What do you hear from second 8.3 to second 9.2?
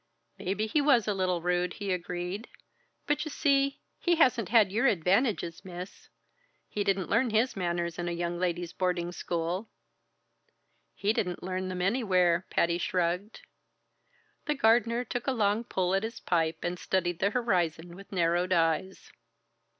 ladies' boarding